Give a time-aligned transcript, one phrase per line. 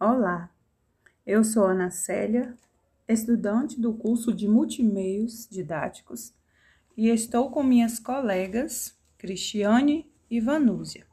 [0.00, 0.48] Olá,
[1.26, 2.56] eu sou Ana Célia,
[3.08, 6.32] estudante do curso de Multimeios Didáticos
[6.96, 11.04] e estou com minhas colegas Cristiane e Vanúzia,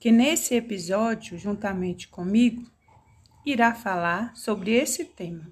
[0.00, 2.68] que nesse episódio, juntamente comigo,
[3.46, 5.46] irá falar sobre esse tema: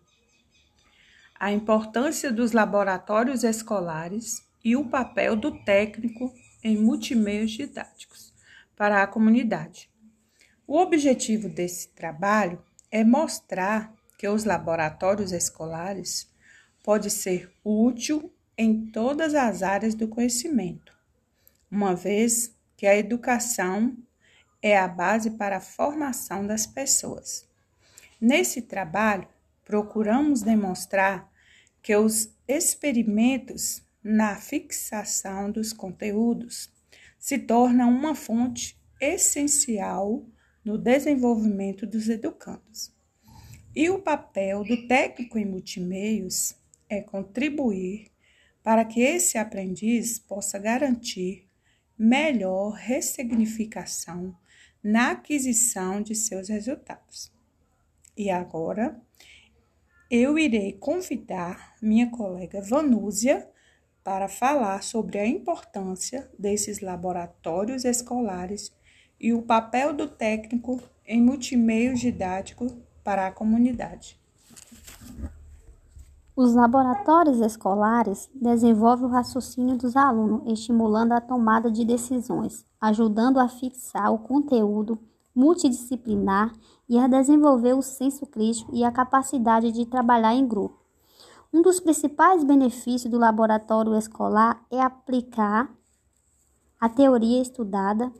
[1.38, 8.34] a importância dos laboratórios escolares e o papel do técnico em multimeios didáticos
[8.74, 9.93] para a comunidade.
[10.66, 16.26] O objetivo desse trabalho é mostrar que os laboratórios escolares
[16.82, 20.96] pode ser útil em todas as áreas do conhecimento,
[21.70, 23.94] uma vez que a educação
[24.62, 27.46] é a base para a formação das pessoas.
[28.18, 29.28] Nesse trabalho,
[29.64, 31.30] procuramos demonstrar
[31.82, 36.70] que os experimentos na fixação dos conteúdos
[37.18, 40.24] se tornam uma fonte essencial
[40.64, 42.92] no desenvolvimento dos educandos.
[43.76, 46.54] E o papel do técnico em multimeios
[46.88, 48.10] é contribuir
[48.62, 51.46] para que esse aprendiz possa garantir
[51.98, 54.34] melhor ressignificação
[54.82, 57.32] na aquisição de seus resultados.
[58.16, 59.00] E agora
[60.10, 63.48] eu irei convidar minha colega Vanúzia
[64.02, 68.72] para falar sobre a importância desses laboratórios escolares
[69.20, 74.18] e o papel do técnico em multimeios didáticos para a comunidade.
[76.36, 83.48] Os laboratórios escolares desenvolvem o raciocínio dos alunos, estimulando a tomada de decisões, ajudando a
[83.48, 84.98] fixar o conteúdo
[85.34, 86.52] multidisciplinar
[86.88, 90.78] e a desenvolver o senso crítico e a capacidade de trabalhar em grupo.
[91.52, 95.70] Um dos principais benefícios do laboratório escolar é aplicar
[96.80, 98.12] a teoria estudada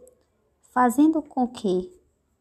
[0.74, 1.88] fazendo com que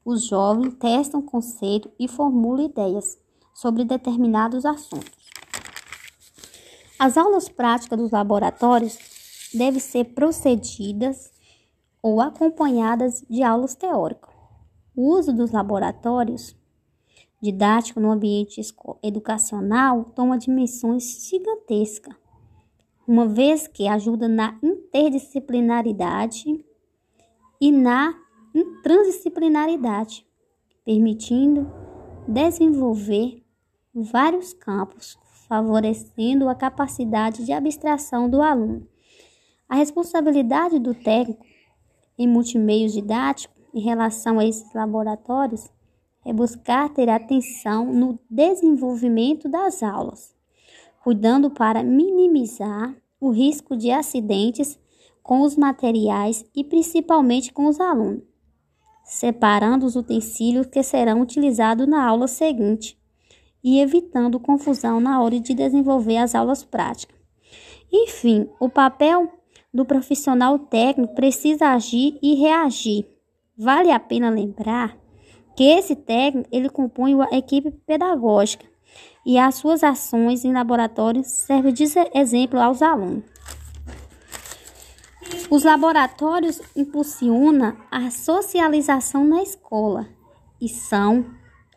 [0.04, 3.20] os jovens testem conceitos e formulem ideias
[3.54, 5.30] sobre determinados assuntos.
[6.98, 8.98] As aulas práticas dos laboratórios
[9.54, 11.32] devem ser procedidas
[12.02, 14.34] ou acompanhadas de aulas teóricas.
[14.96, 16.56] O uso dos laboratórios
[17.42, 18.60] didáticos no ambiente
[19.04, 22.16] educacional toma dimensões gigantescas,
[23.08, 26.66] uma vez que ajuda na interdisciplinaridade
[27.60, 28.23] e na
[28.84, 30.28] transdisciplinaridade,
[30.86, 31.72] permitindo
[32.28, 33.42] desenvolver
[33.94, 38.88] vários campos, favorecendo a capacidade de abstração do aluno.
[39.68, 41.46] A responsabilidade do técnico
[42.18, 45.72] em multimeios didáticos em relação a esses laboratórios
[46.26, 50.36] é buscar ter atenção no desenvolvimento das aulas,
[51.04, 54.80] cuidando para minimizar o risco de acidentes
[55.22, 58.33] com os materiais e principalmente com os alunos
[59.04, 62.98] separando os utensílios que serão utilizados na aula seguinte
[63.64, 67.16] e evitando confusão na hora de desenvolver as aulas práticas.
[67.92, 69.32] Enfim, o papel
[69.74, 73.06] do profissional técnico precisa agir e reagir.
[73.58, 74.98] Vale a pena lembrar
[75.56, 78.66] que esse técnico ele compõe a equipe pedagógica
[79.26, 83.33] e as suas ações em laboratório servem de exemplo aos alunos.
[85.54, 90.08] Os laboratórios impulsionam a socialização na escola
[90.60, 91.28] e são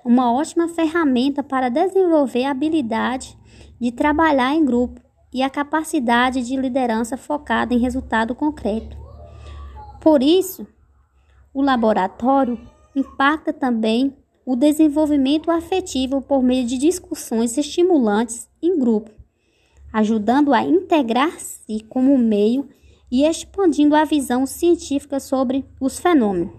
[0.03, 3.37] uma ótima ferramenta para desenvolver a habilidade
[3.79, 4.99] de trabalhar em grupo
[5.31, 8.97] e a capacidade de liderança focada em resultado concreto.
[10.01, 10.67] Por isso,
[11.53, 12.59] o laboratório
[12.95, 14.17] impacta também
[14.47, 19.11] o desenvolvimento afetivo por meio de discussões estimulantes em grupo,
[19.93, 22.67] ajudando a integrar-se como meio
[23.11, 26.55] e expandindo a visão científica sobre os fenômenos.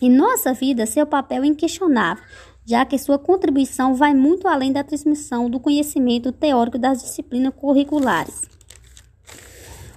[0.00, 2.24] Em nossa vida, seu papel é inquestionável,
[2.64, 8.42] já que sua contribuição vai muito além da transmissão do conhecimento teórico das disciplinas curriculares.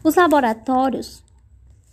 [0.03, 1.23] Os laboratórios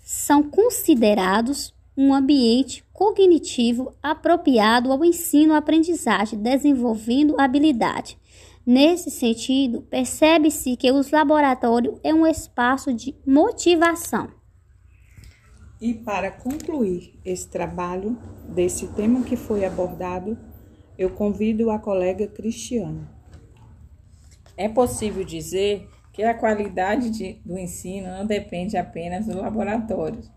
[0.03, 8.20] são considerados um ambiente cognitivo apropriado ao ensino-aprendizagem, desenvolvendo habilidade
[8.67, 14.29] Nesse sentido, percebe-se que os laboratórios é um espaço de motivação.
[15.81, 20.39] E para concluir esse trabalho desse tema que foi abordado,
[20.99, 23.09] eu convido a colega Cristiane.
[24.59, 30.31] É possível dizer que a qualidade de, do ensino não depende apenas dos laboratórios.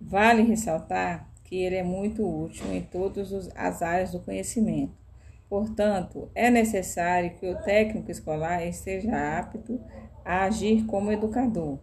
[0.00, 5.01] Vale ressaltar que ele é muito útil em todas as áreas do conhecimento
[5.52, 9.78] Portanto, é necessário que o técnico escolar esteja apto
[10.24, 11.78] a agir como educador,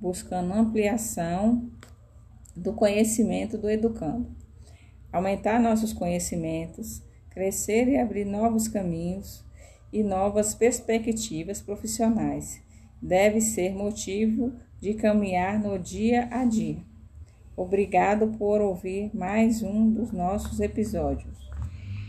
[0.00, 1.70] buscando ampliação
[2.56, 4.34] do conhecimento do educando.
[5.12, 9.44] Aumentar nossos conhecimentos crescer e abrir novos caminhos
[9.92, 12.62] e novas perspectivas profissionais.
[13.02, 16.82] Deve ser motivo de caminhar no dia a dia.
[17.54, 21.41] Obrigado por ouvir mais um dos nossos episódios.